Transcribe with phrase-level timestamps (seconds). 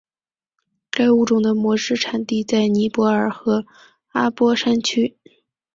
[0.89, 3.67] 该物种的模式产地在尼泊尔和
[4.07, 5.15] 阿波山区。